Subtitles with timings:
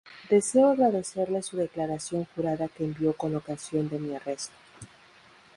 [0.31, 4.55] Deseo agradecerle su declaración jurada que envió con ocasión de mi arresto.